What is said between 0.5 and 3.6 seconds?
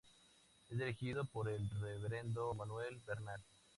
Es dirigido por el reverendo Manuel Bernal.